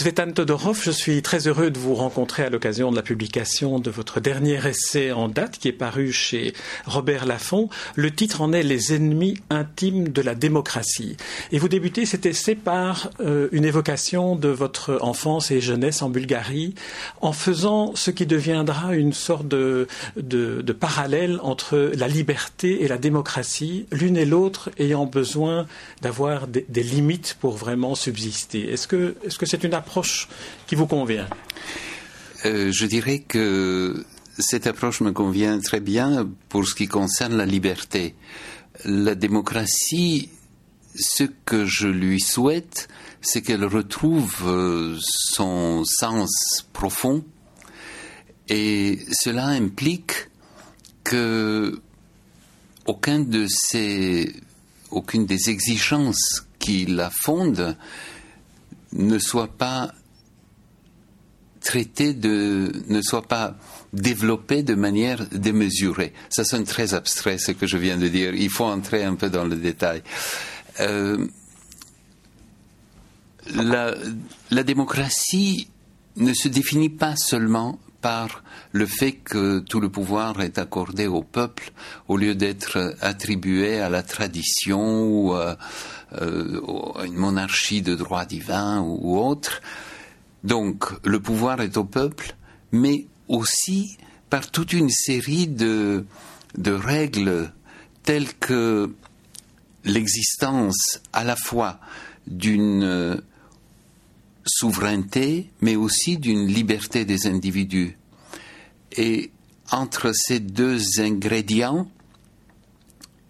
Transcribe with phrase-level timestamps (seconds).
[0.00, 3.90] Tvetan Todorov, je suis très heureux de vous rencontrer à l'occasion de la publication de
[3.90, 6.54] votre dernier essai en date qui est paru chez
[6.86, 7.68] Robert Laffont.
[7.96, 11.18] Le titre en est Les ennemis intimes de la démocratie.
[11.52, 16.08] Et vous débutez cet essai par euh, une évocation de votre enfance et jeunesse en
[16.08, 16.74] Bulgarie
[17.20, 19.86] en faisant ce qui deviendra une sorte de,
[20.16, 25.66] de parallèle entre la liberté et la démocratie, l'une et l'autre ayant besoin
[26.00, 28.72] d'avoir des, limites pour vraiment subsister.
[28.72, 29.89] Est-ce que est-ce que c'est une approche
[30.66, 31.28] qui vous convient
[32.44, 34.04] euh, Je dirais que
[34.38, 38.14] cette approche me convient très bien pour ce qui concerne la liberté.
[38.84, 40.30] La démocratie,
[40.94, 42.88] ce que je lui souhaite,
[43.20, 47.24] c'est qu'elle retrouve euh, son sens profond
[48.48, 50.28] et cela implique
[51.04, 51.80] que
[52.86, 53.48] aucune des
[55.50, 57.76] exigences qui la fondent
[58.92, 59.92] ne soit pas
[61.60, 63.56] traité de, ne soit pas
[63.92, 66.12] développé de manière démesurée.
[66.30, 68.34] Ça sonne très abstrait ce que je viens de dire.
[68.34, 70.02] Il faut entrer un peu dans le détail.
[70.80, 71.26] Euh,
[73.54, 73.94] la,
[74.50, 75.68] la démocratie
[76.16, 81.22] ne se définit pas seulement par le fait que tout le pouvoir est accordé au
[81.22, 81.72] peuple
[82.08, 85.58] au lieu d'être attribué à la tradition ou à,
[86.20, 86.60] euh,
[87.04, 89.60] une monarchie de droit divin ou, autre.
[90.44, 92.34] Donc le pouvoir est au peuple,
[92.72, 93.96] mais aussi
[94.28, 96.04] par toute une série de,
[96.56, 97.52] de règles
[98.02, 98.92] telles que
[99.84, 101.78] l'existence à la fois
[102.26, 103.20] d'une
[104.44, 107.96] souveraineté, mais aussi d'une liberté des individus.
[108.96, 109.30] Et
[109.70, 111.90] entre ces deux ingrédients,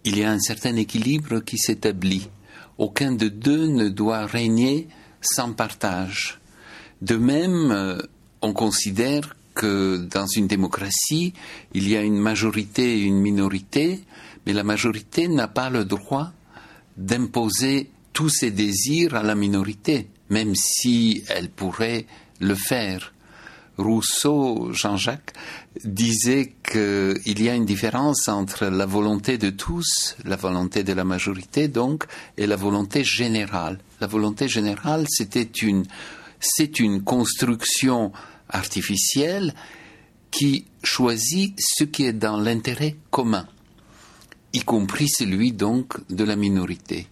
[0.03, 2.29] il y a un certain équilibre qui s'établit.
[2.77, 4.87] Aucun de deux ne doit régner
[5.21, 6.39] sans partage.
[7.01, 8.01] De même, euh,
[8.41, 11.33] on considère que dans une démocratie,
[11.73, 13.99] il y a une majorité et une minorité,
[14.45, 16.31] mais la majorité n'a pas le droit
[16.97, 22.05] d'imposer tous ses désirs à la minorité même si elle pourrait
[22.39, 23.13] le faire.
[23.81, 25.33] Rousseau, Jean-Jacques,
[25.83, 31.03] disait qu'il y a une différence entre la volonté de tous, la volonté de la
[31.03, 32.05] majorité donc,
[32.37, 33.79] et la volonté générale.
[33.99, 35.85] La volonté générale, c'était une,
[36.39, 38.11] c'est une construction
[38.49, 39.53] artificielle
[40.31, 43.47] qui choisit ce qui est dans l'intérêt commun,
[44.53, 47.07] y compris celui donc de la minorité.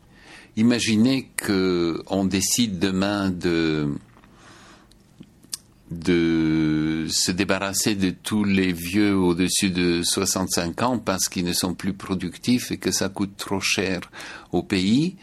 [0.56, 3.90] Imaginez qu'on décide demain de,
[5.91, 11.73] de se débarrasser de tous les vieux au-dessus de 65 ans parce qu'ils ne sont
[11.73, 14.01] plus productifs et que ça coûte trop cher
[14.51, 15.16] au pays.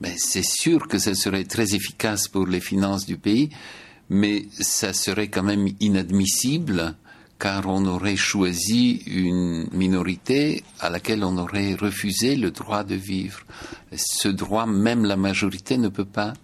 [0.00, 3.50] Ben, c'est sûr que ça serait très efficace pour les finances du pays,
[4.10, 6.96] mais ça serait quand même inadmissible
[7.42, 13.40] car on aurait choisi une minorité à laquelle on aurait refusé le droit de vivre.
[13.96, 16.34] Ce droit, même la majorité ne peut pas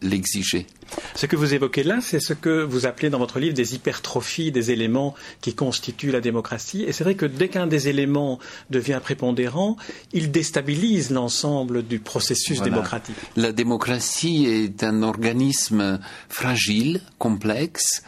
[0.00, 0.66] l'exiger.
[1.14, 4.52] Ce que vous évoquez là, c'est ce que vous appelez dans votre livre des hypertrophies
[4.52, 6.84] des éléments qui constituent la démocratie.
[6.84, 8.38] Et c'est vrai que dès qu'un des éléments
[8.70, 9.76] devient prépondérant,
[10.12, 13.16] il déstabilise l'ensemble du processus démocratique.
[13.36, 15.98] La démocratie est un organisme
[16.28, 18.02] fragile, complexe,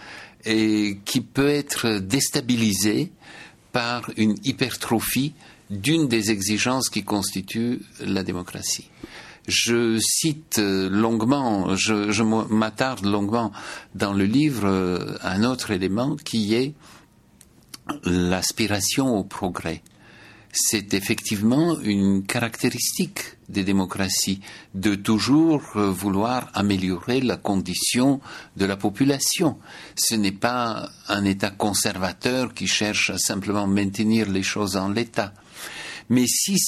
[0.45, 3.11] et qui peut être déstabilisé
[3.73, 5.35] par une hypertrophie
[5.71, 8.91] d'une des exigences qui constituent la démocratie.
[9.49, 13.53] Je cite longuement, je, m'attarde longuement
[13.95, 16.75] dans le livre euh, un autre élément qui est
[18.05, 19.83] l'aspiration au progrès
[20.53, 24.41] c'est effectivement une caractéristique des démocraties
[24.75, 28.21] de toujours euh, vouloir améliorer la condition
[28.57, 29.59] de la population.
[29.97, 35.33] Ce n'est pas un État conservateur qui cherche à simplement maintenir les choses en l'état.
[36.09, 36.59] Mais si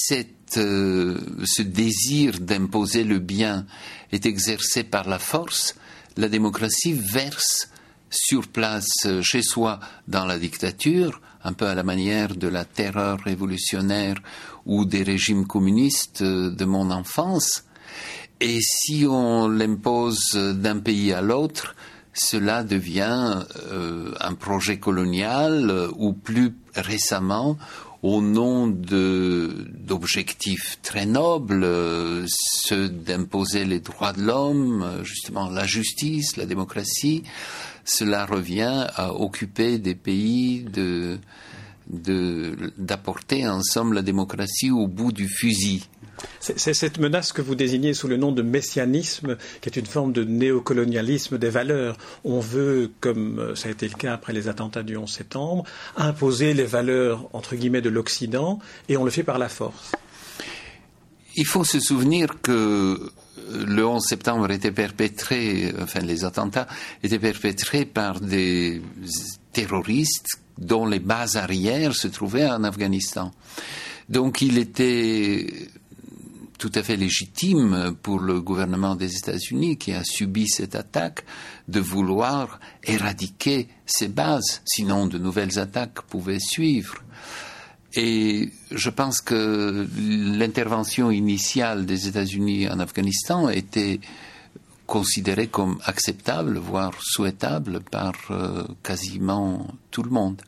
[0.57, 3.65] euh, ce désir d'imposer le bien
[4.11, 5.75] est exercé par la force,
[6.17, 7.69] la démocratie verse
[8.09, 12.65] sur place euh, chez soi dans la dictature, un peu à la manière de la
[12.65, 14.15] terreur révolutionnaire
[14.65, 17.65] ou des régimes communistes euh, de mon enfance.
[18.39, 21.75] Et si on l'impose d'un pays à l'autre,
[22.13, 23.45] cela devient
[24.19, 27.57] un projet colonial ou plus récemment
[28.03, 31.65] au nom d'objectifs très nobles,
[32.27, 37.23] ceux d'imposer les droits de l'homme, justement la justice, la démocratie,
[37.85, 41.17] cela revient à occuper des pays de
[41.87, 45.87] d'apporter en somme la démocratie au bout du fusil.
[46.39, 50.13] C'est cette menace que vous désignez sous le nom de messianisme, qui est une forme
[50.13, 51.97] de néocolonialisme des valeurs.
[52.23, 55.63] On veut, comme ça a été le cas après les attentats du 11 septembre,
[55.97, 58.59] imposer les valeurs, entre guillemets, de l'Occident,
[58.89, 59.91] et on le fait par la force.
[61.35, 63.11] Il faut se souvenir que
[63.51, 66.67] le 11 septembre était perpétré, enfin les attentats
[67.01, 68.81] étaient perpétrés par des
[69.51, 73.31] terroristes dont les bases arrières se trouvaient en Afghanistan.
[74.09, 75.69] Donc il était
[76.57, 81.25] tout à fait légitime pour le gouvernement des États-Unis qui a subi cette attaque
[81.67, 87.03] de vouloir éradiquer ces bases, sinon de nouvelles attaques pouvaient suivre.
[87.95, 93.99] Et je pense que l'intervention initiale des États-Unis en Afghanistan était
[94.85, 100.41] considérée comme acceptable, voire souhaitable par euh, quasiment tout le monde.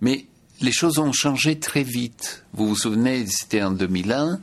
[0.00, 0.26] Mais
[0.60, 2.44] les choses ont changé très vite.
[2.54, 4.40] Vous vous souvenez, c'était en 2001,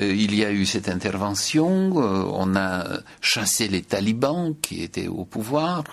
[0.00, 5.08] euh, il y a eu cette intervention, euh, on a chassé les talibans qui étaient
[5.08, 5.84] au pouvoir,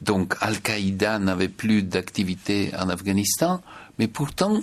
[0.00, 3.62] donc Al-Qaïda n'avait plus d'activité en Afghanistan,
[3.98, 4.60] mais pourtant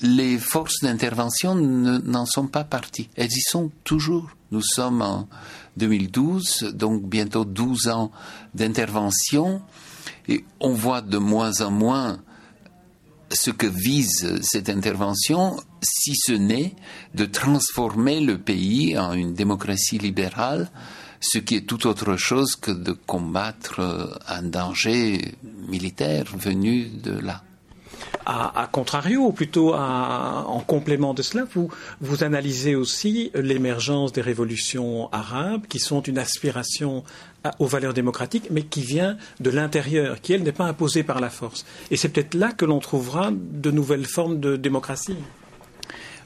[0.00, 3.08] les forces d'intervention n'en sont pas parties.
[3.16, 4.30] Elles y sont toujours.
[4.50, 5.28] Nous sommes en
[5.76, 8.10] 2012, donc bientôt 12 ans
[8.54, 9.62] d'intervention,
[10.28, 12.18] et on voit de moins en moins
[13.30, 16.74] ce que vise cette intervention, si ce n'est
[17.14, 20.70] de transformer le pays en une démocratie libérale,
[21.20, 25.34] ce qui est tout autre chose que de combattre un danger
[25.68, 27.42] militaire venu de là
[28.26, 31.44] à, contrario, ou plutôt en complément de cela,
[32.00, 37.04] vous, analysez aussi l'émergence des révolutions arabes qui sont une aspiration
[37.58, 41.30] aux valeurs démocratiques, mais qui vient de l'intérieur, qui, elle, n'est pas imposée par la
[41.30, 41.64] force.
[41.90, 45.16] Et c'est peut-être là que l'on trouvera de nouvelles formes de démocratie.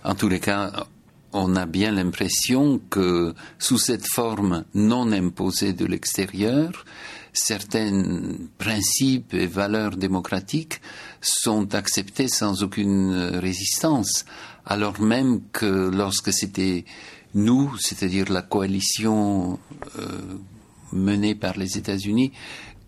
[0.05, 0.87] En tous les cas,
[1.33, 6.85] on a bien l'impression que sous cette forme non imposée de l'extérieur,
[7.37, 10.81] certains principes et valeurs démocratiques
[11.21, 14.25] sont acceptés sans aucune résistance,
[14.65, 16.85] alors même que lorsque c'était
[17.35, 19.59] nous, c'est-à-dire la coalition
[19.99, 20.39] euh,
[20.93, 22.33] menée par les États-Unis,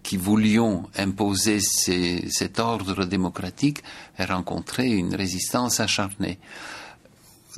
[0.03, 3.83] qui voulions imposer cet ordre démocratique,
[4.17, 6.39] a rencontré une résistance acharnée.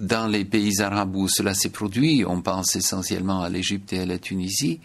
[0.01, 4.07] Dans les pays arabes où cela s'est produit, on pense essentiellement à l'Égypte et à
[4.07, 4.81] la Tunisie,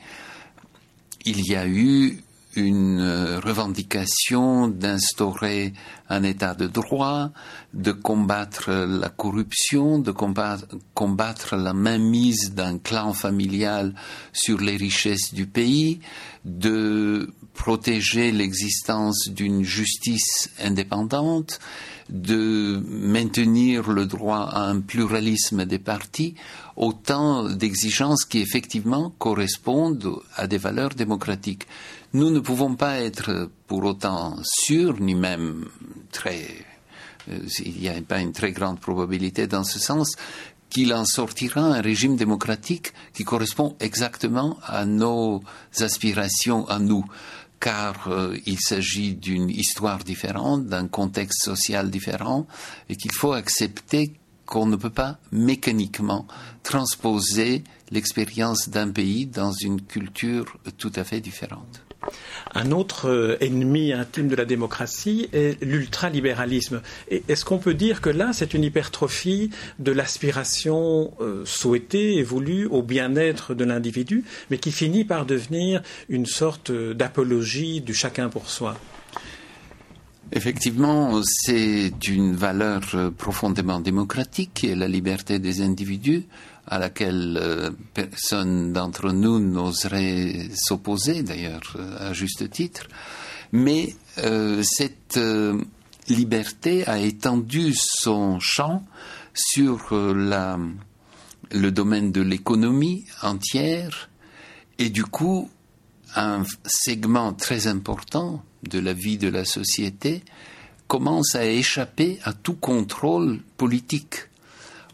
[1.26, 2.20] il y a eu
[2.56, 5.74] une euh, revendication d'instaurer
[6.10, 7.32] un état de droit,
[7.74, 13.94] de combattre la corruption, de combattre, la mainmise d'un clan familial
[14.34, 16.00] sur les richesses du pays,
[16.46, 21.60] de protéger l'existence d'une justice indépendante,
[22.10, 26.36] de maintenir le droit à un pluralisme des partis,
[26.76, 31.66] autant d'exigences qui effectivement correspondent à des valeurs démocratiques.
[32.14, 35.66] Nous ne pouvons pas être pour autant sûrs, ni même
[36.12, 36.48] très,
[37.30, 40.16] euh, il n'y a pas une très grande probabilité dans ce sens,
[40.70, 45.42] qu'il en sortira un régime démocratique qui correspond exactement à nos
[45.80, 47.06] aspirations à nous
[47.60, 52.46] car euh, il s'agit d'une histoire différente, d'un contexte social différent,
[52.90, 54.14] et qu'il faut accepter
[54.46, 56.28] qu'on ne peut pas mécaniquement
[56.62, 61.85] transposer l'expérience d'un pays dans une culture tout à fait différente.
[62.54, 66.82] Un autre euh, ennemi intime de la démocratie est l'ultralibéralisme.
[67.10, 72.66] Est-ce qu'on peut dire que là, c'est une hypertrophie de l'aspiration euh, souhaitée et voulue
[72.68, 78.30] au bien-être de l'individu, mais qui finit par devenir une sorte euh, d'apologie du chacun
[78.30, 78.78] pour soi?
[80.32, 82.82] Effectivement, c'est une valeur
[83.16, 86.24] profondément démocratique la liberté des individus
[86.68, 92.88] à laquelle euh, personne d'entre nous n'oserait s'opposer, d'ailleurs, euh, à juste titre.
[93.52, 95.20] Mais euh, cette
[96.08, 98.84] liberté a étendu son champ
[99.34, 104.10] sur le domaine de l'économie entière
[104.78, 105.50] et du coup
[106.16, 110.24] un segment très important de la vie de la société
[110.88, 114.28] commence à échapper à tout contrôle politique.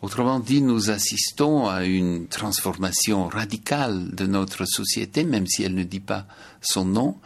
[0.01, 5.83] Autrement dit, nous assistons à une transformation radicale de notre société, même si elle ne
[5.83, 6.25] dit pas
[6.59, 7.17] son nom,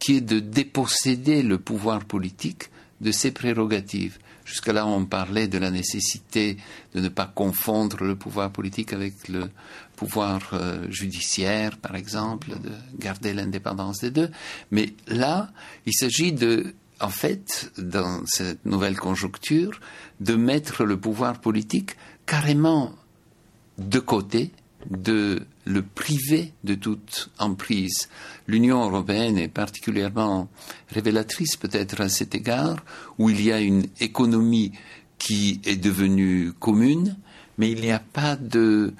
[0.00, 4.18] qui est de déposséder le pouvoir politique de ses prérogatives.
[4.44, 6.58] Jusque-là, on parlait de la nécessité
[6.94, 9.48] de ne pas confondre le pouvoir politique avec le
[9.96, 14.30] pouvoir euh, judiciaire, par exemple, de garder l'indépendance des deux.
[14.72, 15.50] Mais là,
[15.86, 19.80] il s'agit de en fait, dans cette nouvelle conjoncture,
[20.20, 22.92] de mettre le pouvoir politique carrément
[23.78, 24.50] de côté,
[24.90, 28.08] de le priver de toute emprise.
[28.46, 30.48] L'Union européenne est particulièrement
[30.90, 32.84] révélatrice peut-être à cet égard,
[33.18, 34.72] où il y a une économie
[35.18, 37.16] qui est devenue commune,
[37.56, 38.92] mais il n'y a pas de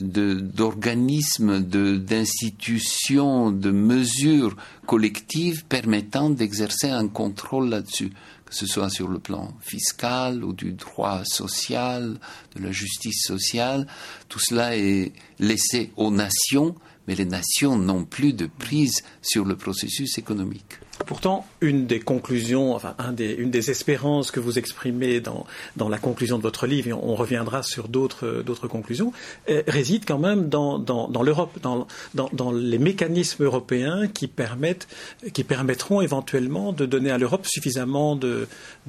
[0.00, 4.56] d'organismes, d'institutions, de, mesures
[4.86, 8.12] collectives permettant d'exercer un contrôle là-dessus,
[8.54, 12.18] ce soit sur le plan fiscal ou du droit social,
[12.56, 13.86] de la justice sociale.
[14.28, 16.74] Tout cela est laissé aux nations,
[17.08, 20.78] mais les nations n'ont plus de prise sur le processus économique.
[21.06, 26.42] Pourtant, une des conclusions, enfin, une des espérances que vous exprimez dans, la conclusion de
[26.42, 29.12] votre livre, et on reviendra sur d'autres, conclusions,
[29.48, 30.84] euh, réside quand même dans,
[31.22, 34.86] l'Europe, dans, les mécanismes européens qui, permettent,
[35.32, 38.46] qui permettront éventuellement de donner à l'Europe suffisamment de,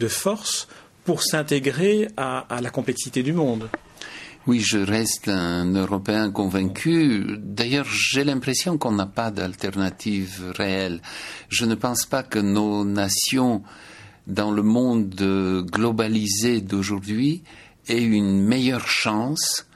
[0.10, 0.68] force
[1.06, 3.70] pour s'intégrer à la complexité du monde.
[4.50, 7.38] Oui, je reste un Européen convaincu.
[7.38, 11.04] D'ailleurs, j'ai l'impression qu'on n'a pas d'alternative réelle.
[11.50, 13.62] Je ne pense pas que nos nations,
[14.26, 15.14] dans le monde
[15.72, 17.44] globalisé d'aujourd'hui,
[17.90, 19.68] aient une meilleure chance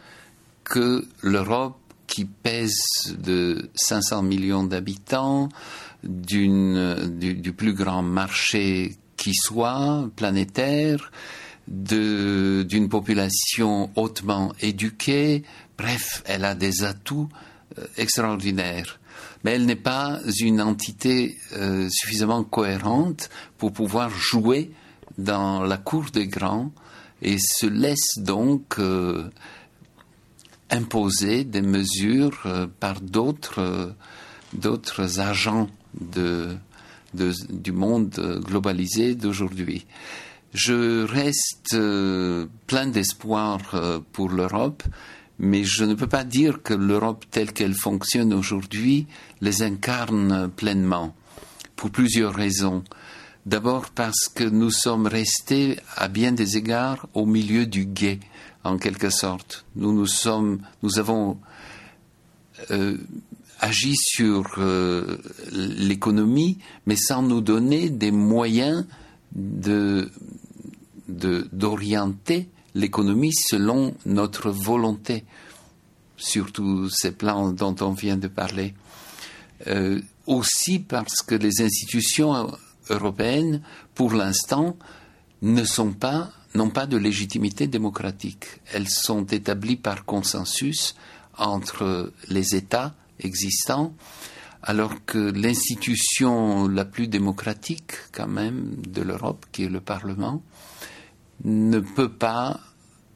[0.63, 1.77] que l'Europe
[2.07, 2.81] qui pèse
[3.15, 5.49] de 500 millions d'habitants,
[6.03, 6.49] du,
[7.19, 11.11] du plus grand marché qui soit, planétaire,
[11.67, 15.43] d'une population hautement éduquée.
[15.77, 17.29] Bref, elle a des atouts
[17.79, 18.99] euh, extraordinaires.
[19.43, 24.71] Mais elle n'est pas une entité euh, suffisamment cohérente pour pouvoir jouer
[25.17, 26.71] dans la cour des grands
[27.21, 29.29] et se laisse donc euh,
[30.69, 32.47] imposer des mesures
[32.79, 33.93] par d'autres
[34.53, 39.85] d'autres agents du monde globalisé d'aujourd'hui.
[40.53, 44.83] Je reste euh, plein d'espoir euh, pour l'Europe,
[45.39, 49.07] mais je ne peux pas dire que l'Europe telle qu'elle fonctionne aujourd'hui
[49.41, 51.15] les incarne pleinement,
[51.75, 52.83] pour plusieurs raisons.
[53.47, 58.19] D'abord parce que nous sommes restés à bien des égards au milieu du guet,
[58.63, 59.65] en quelque sorte.
[59.75, 61.39] Nous nous sommes, nous avons
[62.69, 62.97] euh,
[63.59, 64.55] agi sur
[65.51, 68.85] l'économie, mais sans nous donner des moyens
[69.35, 70.11] de
[71.51, 75.25] d'orienter l'économie selon notre volonté
[76.17, 78.73] sur tous ces plans dont on vient de parler.
[79.67, 82.51] Euh, aussi parce que les institutions
[82.89, 83.61] européennes,
[83.93, 84.77] pour l'instant,
[85.41, 88.45] ne sont pas, n'ont pas de légitimité démocratique.
[88.73, 90.95] Elles sont établies par consensus
[91.37, 93.93] entre les États existants,
[94.61, 100.41] alors que l'institution la plus démocratique, quand même, de l'Europe, qui est le Parlement,
[101.43, 102.59] ne peut pas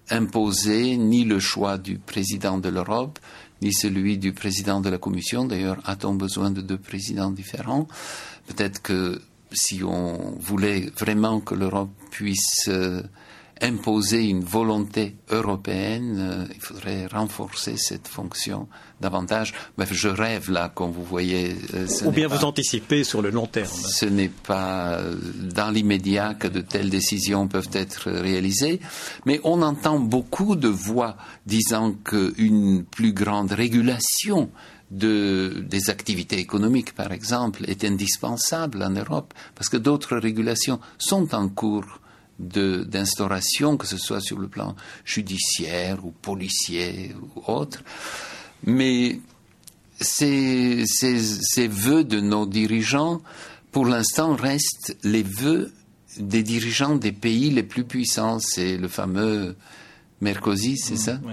[0.09, 3.19] imposer ni le choix du président de l'Europe,
[3.61, 5.45] ni celui du président de la Commission.
[5.45, 7.87] D'ailleurs, a-t-on besoin de deux présidents différents?
[8.47, 13.01] Peut-être que si on voulait vraiment que l'Europe puisse euh,
[13.61, 18.67] imposer une volonté européenne, euh, il faudrait renforcer cette fonction
[19.01, 19.53] davantage.
[19.77, 21.55] Bref, je rêve là, comme vous voyez.
[21.73, 23.67] Euh, Ou bien vous anticipez sur le long terme.
[23.67, 24.99] Ce n'est pas
[25.55, 28.79] dans l'immédiat que de telles décisions peuvent être réalisées,
[29.25, 34.49] mais on entend beaucoup de voix disant qu'une plus grande régulation
[34.91, 41.35] de, des activités économiques, par exemple, est indispensable en Europe, parce que d'autres régulations sont
[41.35, 41.99] en cours
[42.39, 44.75] d'instauration, que ce soit sur le plan
[45.05, 47.83] judiciaire ou policier ou autre.
[48.63, 49.19] Mais
[49.99, 53.21] ces, ces, ces vœux de nos dirigeants,
[53.71, 55.71] pour l'instant, restent les vœux
[56.19, 58.39] des dirigeants des pays les plus puissants.
[58.39, 59.55] C'est le fameux
[60.21, 61.19] Mercosi, c'est ça?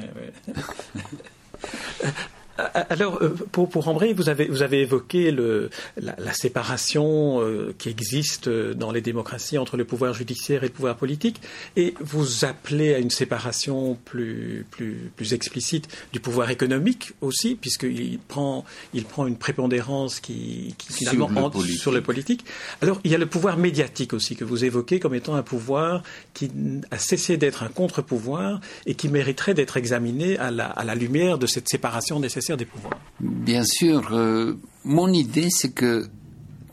[2.56, 8.48] Alors, euh, pour, pour vous avez, vous avez évoqué le, la, séparation euh, qui existe
[8.48, 11.40] dans les démocraties entre le pouvoir judiciaire et le pouvoir politique,
[11.76, 18.20] et vous appelez à une séparation plus, plus, plus explicite du pouvoir économique aussi, puisqu'il
[18.20, 22.44] prend, il prend une prépondérance qui, qui finalement entre sur le politique.
[22.82, 26.02] Alors, il y a le pouvoir médiatique aussi que vous évoquez comme étant un pouvoir
[26.34, 26.50] qui
[26.92, 31.38] a cessé d'être un contre-pouvoir et qui mériterait d'être examiné à la, à la lumière
[31.38, 34.12] de cette séparation nécessaire des pouvoirs Bien sûr.
[34.12, 36.08] Euh, mon idée, c'est que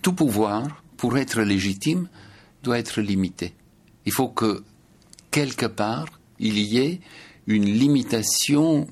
[0.01, 2.07] tout pouvoir, pour être légitime,
[2.63, 3.53] doit être limité.
[4.05, 4.63] Il faut que,
[5.31, 6.07] quelque part,
[6.39, 6.99] il y ait
[7.47, 8.87] une limitation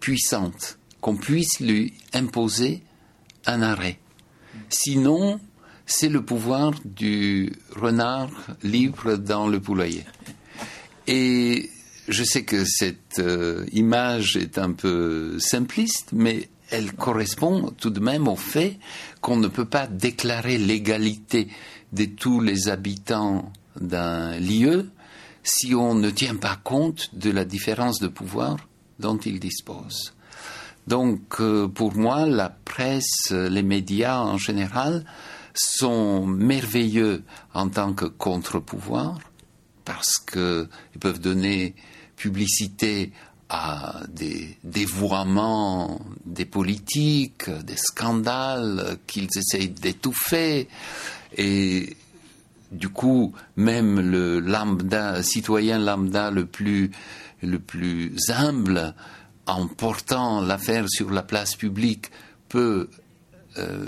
[0.00, 2.82] puissante, qu'on puisse lui imposer
[3.46, 3.98] un arrêt.
[4.68, 5.40] Sinon,
[5.84, 8.30] c'est le pouvoir du renard
[8.62, 10.04] libre dans le poulailler.
[11.06, 11.70] Et
[12.08, 18.00] je sais que cette euh, image est un peu simpliste, mais elle correspond tout de
[18.00, 18.78] même au fait
[19.20, 21.48] qu'on ne peut pas déclarer l'égalité
[21.92, 24.90] de tous les habitants d'un lieu
[25.42, 28.56] si on ne tient pas compte de la différence de pouvoir
[28.98, 30.14] dont ils disposent.
[30.86, 35.04] Donc, euh, pour moi, la presse, les médias en général
[35.54, 39.18] sont merveilleux en tant que contre-pouvoir
[39.86, 40.68] parce qu'ils
[41.00, 41.74] peuvent donner
[42.16, 43.12] publicité
[43.48, 50.68] à des dévoiements des politiques, des scandales qu'ils essayent d'étouffer.
[51.38, 51.96] Et
[52.72, 56.90] du coup, même le lambda, citoyen lambda le plus,
[57.40, 58.94] le plus humble,
[59.46, 62.10] en portant l'affaire sur la place publique,
[62.48, 62.88] peut
[63.58, 63.86] euh,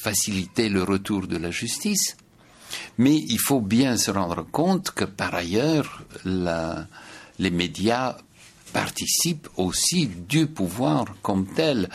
[0.00, 2.16] faciliter le retour de la justice.
[2.98, 8.16] Mais il faut bien se rendre compte que par ailleurs, les médias
[8.72, 11.88] participent aussi du pouvoir comme tel.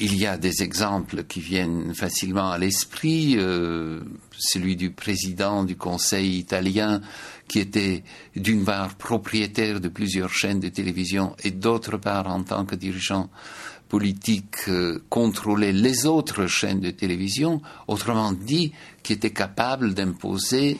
[0.00, 4.00] Il y a des exemples qui viennent facilement à l'esprit, euh,
[4.36, 7.00] celui du président du Conseil italien
[7.48, 8.04] qui était
[8.36, 13.28] d'une part propriétaire de plusieurs chaînes de télévision et d'autre part en tant que dirigeant
[13.88, 20.78] politique euh, contrôlait les autres chaînes de télévision, autrement dit, qui était capable d'imposer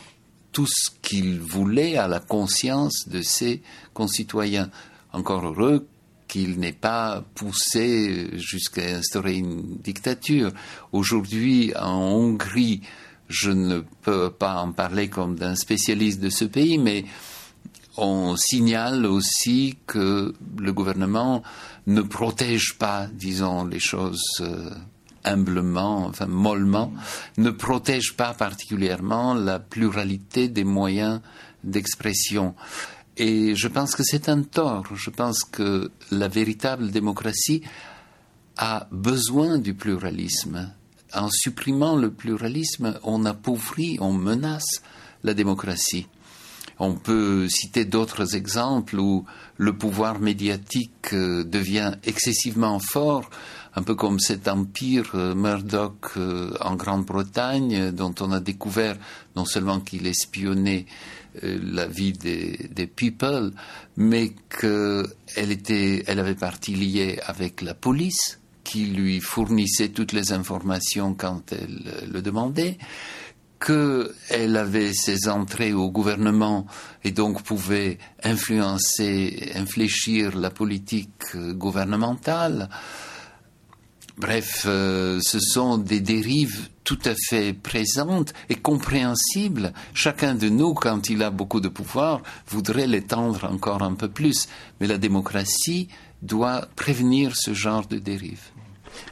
[0.53, 3.63] tout ce qu'il voulait à la conscience de ses
[3.95, 4.71] concitoyens.
[5.13, 5.87] Encore heureux
[6.27, 10.53] qu'il n'ait pas poussé jusqu'à instaurer une dictature.
[10.93, 12.83] Aujourd'hui, en Hongrie,
[13.29, 17.05] je ne peux pas en parler comme d'un spécialiste de ce pays, mais
[17.99, 21.43] on signale aussi que le gouvernement
[21.87, 24.71] ne protège pas, disons les choses euh,
[25.25, 26.93] humblement, enfin mollement,
[27.37, 31.21] ne protège pas particulièrement la pluralité des moyens
[31.65, 32.55] d'expression.
[33.17, 34.87] Et je pense que c'est un tort.
[34.95, 37.63] Je pense que la véritable démocratie
[38.57, 40.73] a besoin du pluralisme.
[41.15, 44.83] En supprimant le pluralisme, on appauvrit, on menace
[45.25, 46.07] la démocratie.
[46.81, 49.25] On peut citer d'autres exemples où
[49.57, 53.29] le pouvoir médiatique euh, devient excessivement fort,
[53.75, 58.97] un peu comme cet empire euh, Murdoch euh, en Grande-Bretagne, dont on a découvert
[59.35, 60.87] non seulement qu'il espionnait
[61.43, 63.53] la vie des, des people,
[63.97, 70.33] mais qu'elle était, elle avait partie liée avec la police, qui lui fournissait toutes les
[70.33, 72.77] informations quand elle le demandait
[73.61, 76.67] qu'elle avait ses entrées au gouvernement
[77.05, 82.69] et donc pouvait influencer, infléchir la politique gouvernementale.
[84.19, 89.73] Bref, euh, ce sont des dérives tout à fait présentes et compréhensibles.
[89.95, 94.49] Chacun de nous, quand il a beaucoup de pouvoir, voudrait l'étendre encore un peu plus.
[94.81, 95.89] Mais la démocratie
[96.23, 98.51] doit prévenir ce genre de dérives.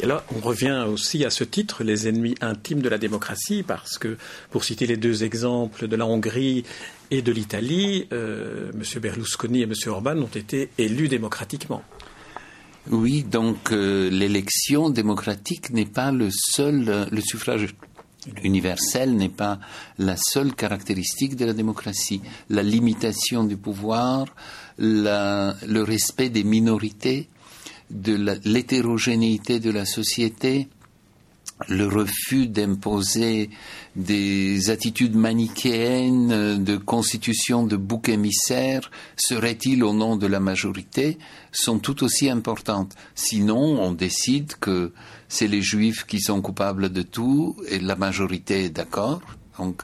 [0.01, 3.99] Et là, on revient aussi à ce titre, les ennemis intimes de la démocratie, parce
[3.99, 4.17] que,
[4.51, 6.65] pour citer les deux exemples de la Hongrie
[7.11, 9.01] et de l'Italie, euh, M.
[9.01, 9.73] Berlusconi et M.
[9.87, 11.83] Orban ont été élus démocratiquement.
[12.91, 17.75] Oui, donc euh, l'élection démocratique n'est pas le seul, euh, le suffrage
[18.43, 19.59] universel n'est pas
[19.99, 22.23] la seule caractéristique de la démocratie.
[22.51, 24.27] La limitation du pouvoir,
[24.79, 27.29] le respect des minorités,
[27.91, 30.69] de l'hétérogénéité de la société,
[31.69, 33.49] le refus d'imposer
[33.95, 41.17] des attitudes manichéennes de constitution de bouc émissaire serait-il au nom de la majorité
[41.53, 42.95] sont tout aussi importantes.
[43.15, 44.93] Sinon, on décide que
[45.29, 49.23] c'est les juifs qui sont coupables de tout et la majorité est d'accord.
[49.59, 49.81] Donc,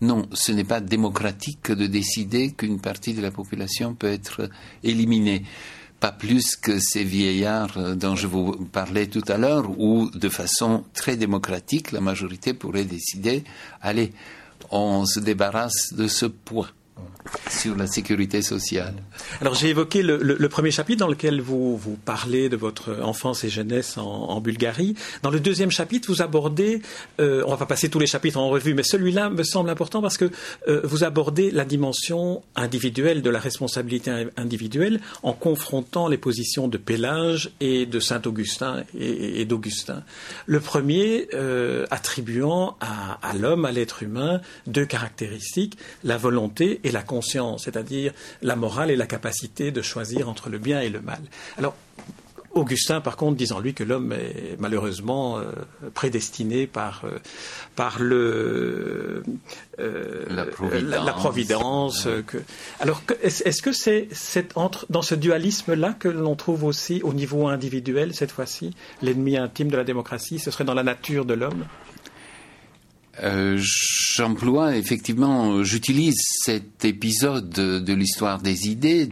[0.00, 4.50] non, ce n'est pas démocratique de décider qu'une partie de la population peut être
[4.82, 5.44] éliminée
[6.02, 10.28] pas plus que ces vieillards euh, dont je vous parlais tout à l'heure, où de
[10.28, 13.44] façon très démocratique, la majorité pourrait décider,
[13.80, 14.12] allez,
[14.72, 16.66] on se débarrasse de ce poids
[17.50, 18.94] sur la sécurité sociale.
[19.40, 23.48] Alors j'ai évoqué le, premier chapitre dans lequel vous, vous parlez de votre enfance et
[23.48, 24.94] jeunesse en, Bulgarie.
[25.22, 26.82] Dans le deuxième chapitre, vous abordez,
[27.20, 30.02] euh, on va pas passer tous les chapitres en revue, mais celui-là me semble important
[30.02, 30.30] parce que
[30.68, 36.76] euh, vous abordez la dimension individuelle de la responsabilité individuelle en confrontant les positions de
[36.76, 40.02] Pélage et de Saint-Augustin et, d'Augustin.
[40.46, 46.91] Le premier euh, attribuant à, à l'homme, à l'être humain, deux caractéristiques, la volonté et
[46.92, 51.00] la conscience, c'est-à-dire la morale et la capacité de choisir entre le bien et le
[51.00, 51.20] mal.
[51.58, 51.74] Alors,
[52.54, 55.52] Augustin, par contre, disant lui que l'homme est malheureusement euh,
[55.94, 57.18] prédestiné par, euh,
[57.76, 59.22] par le,
[59.78, 61.06] euh, la providence.
[61.06, 62.38] La, providence que...
[62.80, 64.08] Alors, est-ce que c'est
[64.54, 69.70] entre, dans ce dualisme-là que l'on trouve aussi au niveau individuel, cette fois-ci, l'ennemi intime
[69.70, 71.64] de la démocratie Ce serait dans la nature de l'homme?
[73.20, 79.10] J'emploie effectivement, j'utilise cet épisode de l'histoire des idées,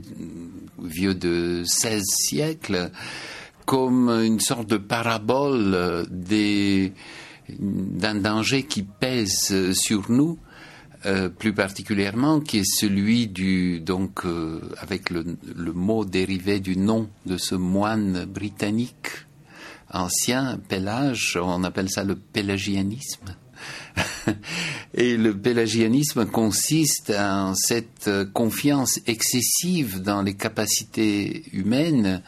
[0.82, 2.90] vieux de 16 siècles,
[3.66, 6.06] comme une sorte de parabole
[7.58, 10.38] d'un danger qui pèse sur nous,
[11.06, 15.24] euh, plus particulièrement, qui est celui du donc euh, avec le,
[15.72, 19.08] mot dérivé du nom de ce moine britannique
[19.92, 23.34] ancien, Pélage, on appelle ça le pélagianisme.
[24.94, 32.22] Et le pélagianisme consiste en cette confiance excessive dans les capacités humaines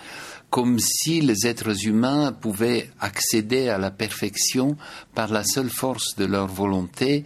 [0.53, 4.77] comme si les êtres humains pouvaient accéder à la perfection
[5.15, 7.25] par la seule force de leur volonté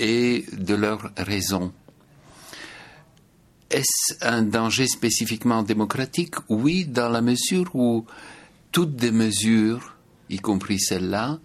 [0.00, 1.70] et de leur raison.
[3.70, 6.34] Est-ce un danger spécifiquement démocratique?
[6.48, 8.06] Oui, dans la mesure où
[8.70, 9.94] toutes des mesures,
[10.30, 11.40] y compris celle-là,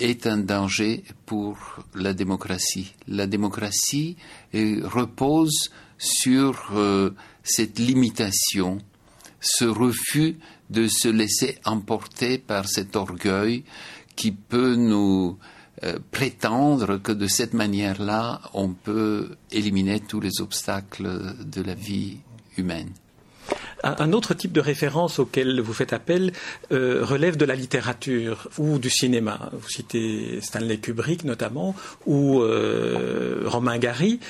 [0.00, 2.94] est un danger pour la démocratie.
[3.06, 4.16] La démocratie
[4.52, 7.10] repose sur euh,
[7.42, 8.78] cette limitation,
[9.40, 10.36] ce refus
[10.70, 13.64] de se laisser emporter par cet orgueil
[14.16, 15.38] qui peut nous
[15.82, 22.18] euh, prétendre que de cette manière-là, on peut éliminer tous les obstacles de la vie
[22.56, 22.90] humaine.
[23.82, 26.32] Un autre type de référence auquel vous faites appel
[26.70, 29.50] euh, relève de la littérature ou du cinéma.
[29.52, 34.20] Vous citez Stanley Kubrick notamment ou euh, Romain Gary.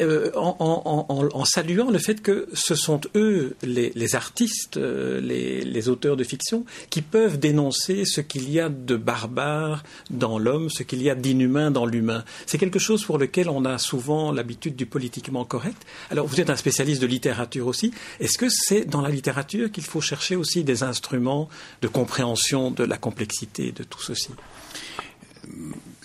[0.00, 6.24] Euh, en, saluant le fait que ce sont eux, les, artistes, euh, les, auteurs de
[6.24, 11.08] fiction, qui peuvent dénoncer ce qu'il y a de barbare dans l'homme, ce qu'il y
[11.08, 12.24] a d'inhumain dans l'humain.
[12.44, 15.86] C'est quelque chose pour lequel on a souvent l'habitude du politiquement correct.
[16.10, 17.92] Alors, vous êtes un spécialiste de littérature aussi.
[18.20, 21.48] Est-ce que c'est dans la littérature qu'il faut chercher aussi des instruments
[21.80, 24.30] de compréhension de la complexité de tout ceci?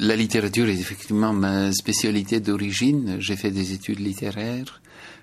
[0.02, 3.18] La littérature est effectivement ma spécialité d'origine.
[3.20, 4.82] J'ai fait des études littéraires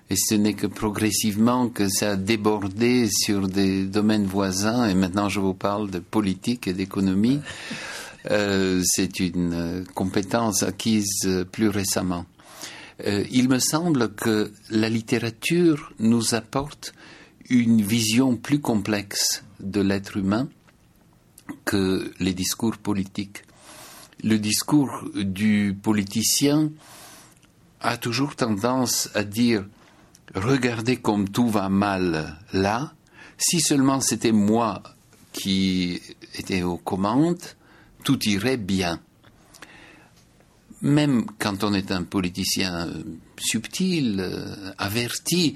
[0.09, 5.27] et ce n'est que progressivement que ça a débordé sur des domaines voisins et maintenant
[5.27, 7.41] je vous parle de politique et d'économie.
[8.31, 12.25] Euh, c'est une compétence acquise plus récemment.
[13.05, 16.93] Euh, il me semble que la littérature nous apporte
[17.49, 20.47] une vision plus complexe de l'être humain
[21.65, 23.43] que les discours politiques
[24.23, 26.71] le discours du politicien
[27.81, 29.65] a toujours tendance à dire
[30.35, 32.93] regardez comme tout va mal là,
[33.37, 34.83] si seulement c'était moi
[35.31, 36.01] qui
[36.37, 37.41] étais aux commandes,
[38.03, 38.99] tout irait bien.
[40.81, 42.89] Même quand on est un politicien
[43.37, 44.25] subtil,
[44.77, 45.55] averti,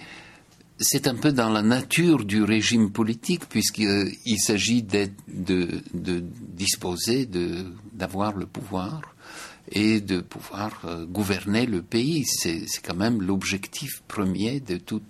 [0.79, 6.23] c'est un peu dans la nature du régime politique, puisqu'il s'agit de, de,
[6.55, 7.27] disposer,
[7.93, 9.01] d'avoir le pouvoir
[9.71, 12.25] et de pouvoir euh, gouverner le pays.
[12.25, 15.01] C'est quand même l'objectif premier de tout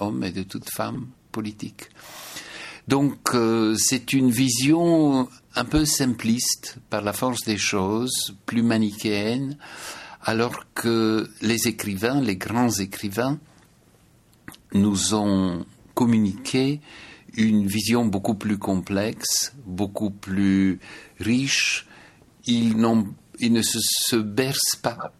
[0.00, 1.88] homme et de toute femme politique.
[2.88, 9.56] Donc euh, c'est une vision un peu simpliste par la force des choses, plus manichéenne,
[10.22, 13.38] alors que les écrivains, les grands écrivains,
[14.74, 16.80] nous ont communiqué
[17.34, 20.78] une vision beaucoup plus complexe, beaucoup plus
[21.18, 21.86] riche.
[22.46, 22.76] Ils,
[23.38, 25.12] ils ne se, bercent pas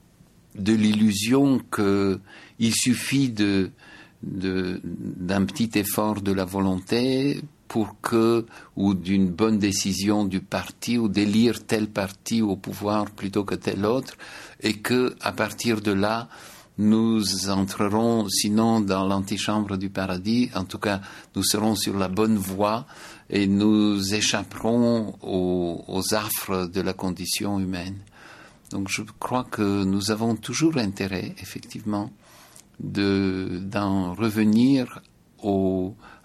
[0.54, 3.70] de l'illusion qu'il suffit de,
[4.22, 8.44] d'un petit effort de la volonté pour que,
[8.76, 13.86] ou d'une bonne décision du parti, ou d'élire tel parti au pouvoir plutôt que tel
[13.86, 14.14] autre,
[14.60, 16.28] et que, à partir de là,
[16.78, 21.00] nous entrerons sinon dans l'antichambre du paradis, en tout cas
[21.36, 22.86] nous serons sur la bonne voie
[23.28, 27.98] et nous échapperons aux, affres de la condition humaine.
[28.70, 32.10] Donc je crois que nous avons toujours intérêt, effectivement,
[32.80, 35.02] d'en revenir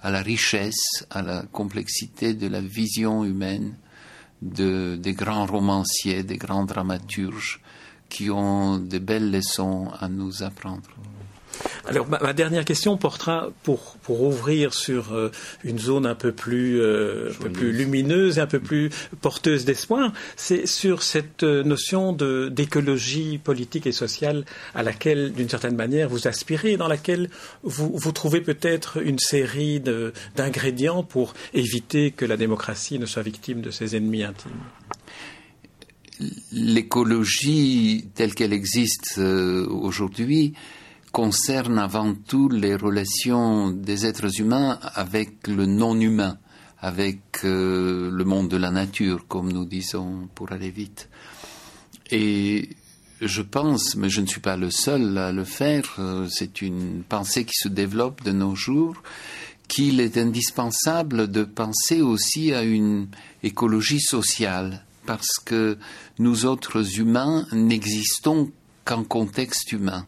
[0.01, 3.75] à la richesse, à la complexité de la vision humaine
[4.41, 7.59] des grands romanciers, des grands dramaturges
[8.09, 10.89] qui ont de belles leçons à nous apprendre.
[11.85, 15.31] Alors ma, dernière question portera pour, pour ouvrir sur euh,
[15.63, 18.89] une zone un peu plus euh, un peu plus lumineuse et un peu plus
[19.21, 25.49] porteuse d'espoir, c'est sur cette euh, notion de d'écologie politique et sociale à laquelle d'une
[25.49, 27.29] certaine manière vous aspirez, dans laquelle
[27.63, 29.81] vous, vous trouvez peut-être une série
[30.35, 34.51] d'ingrédients pour éviter que la démocratie ne soit victime de ses ennemis intimes
[36.51, 40.53] l'écologie telle qu'elle existe aujourd'hui
[41.11, 46.37] concerne avant tout les relations des êtres humains avec le non-humain,
[46.79, 51.09] avec euh, le monde de la nature, comme nous disons pour aller vite.
[52.11, 52.69] Et
[53.19, 57.03] je pense, mais je ne suis pas le seul à le faire, euh, c'est une
[57.03, 59.01] pensée qui se développe de nos jours,
[59.67, 63.07] qu'il est indispensable de penser aussi à une
[63.43, 65.79] écologie sociale, parce que
[66.19, 68.51] nous autres humains n'existons
[68.85, 70.05] qu'en contexte humain.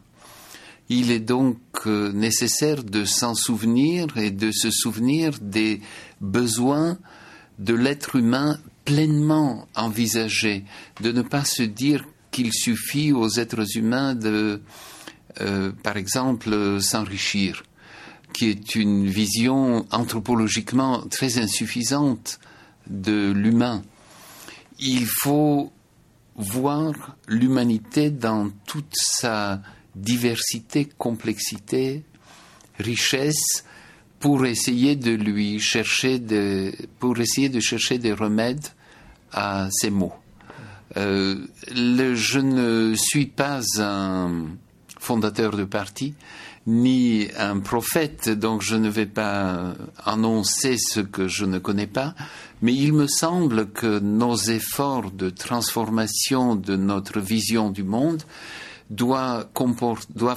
[0.88, 5.80] Il est donc euh, nécessaire de s'en souvenir et de se souvenir des
[6.20, 6.98] besoins
[7.58, 10.64] de l'être humain pleinement envisagés,
[11.00, 14.62] de ne pas se dire qu'il suffit aux êtres humains de,
[15.40, 17.62] euh, par exemple, s'enrichir,
[18.32, 22.40] qui est une vision anthropologiquement très insuffisante
[22.88, 23.82] de l'humain.
[24.80, 25.72] Il faut
[26.36, 29.60] voir l'humanité dans toute sa
[29.94, 32.02] diversité, complexité,
[32.78, 33.64] richesse,
[34.20, 38.66] pour essayer de lui chercher de, pour essayer de chercher des remèdes
[39.32, 40.14] à ces mots.
[40.96, 44.46] Euh, je ne suis pas un
[44.98, 46.14] fondateur de parti,
[46.66, 52.14] ni un prophète, donc je ne vais pas annoncer ce que je ne connais pas,
[52.62, 58.22] mais il me semble que nos efforts de transformation de notre vision du monde
[58.90, 59.46] doivent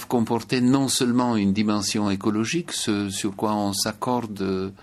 [0.08, 4.74] comporter non seulement une dimension écologique, ce sur quoi on s'accorde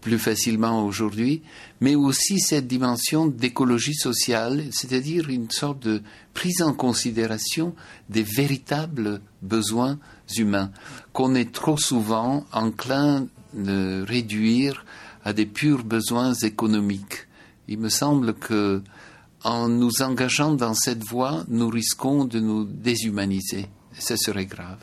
[0.00, 1.42] plus facilement aujourd'hui,
[1.80, 6.02] mais aussi cette dimension d'écologie sociale, c'est-à-dire une sorte de
[6.34, 7.74] prise en considération
[8.08, 9.98] des véritables besoins
[10.36, 10.70] humains,
[11.12, 14.84] qu'on est trop souvent enclin de réduire
[15.24, 17.26] à des purs besoins économiques.
[17.66, 18.82] Il me semble que
[19.44, 23.66] en nous engageant dans cette voie, nous risquons de nous déshumaniser.
[23.98, 24.78] Ce serait grave.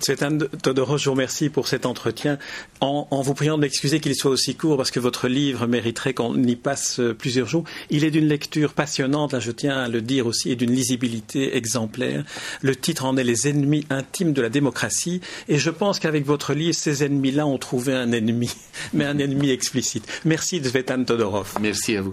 [0.00, 2.38] Tsvetan Todorov, je vous remercie pour cet entretien.
[2.80, 6.40] En, vous priant de m'excuser qu'il soit aussi court, parce que votre livre mériterait qu'on
[6.42, 7.64] y passe euh, plusieurs jours.
[7.90, 11.56] Il est d'une lecture passionnante, là je tiens à le dire aussi, et d'une lisibilité
[11.56, 12.24] exemplaire.
[12.62, 15.20] Le titre en est Les ennemis intimes de la démocratie.
[15.48, 18.50] Et je pense qu'avec votre livre, ces ennemis-là ont trouvé un ennemi,
[18.92, 20.06] mais un ennemi explicite.
[20.24, 21.54] Merci Tsvetan Todorov.
[21.60, 22.12] Merci à vous.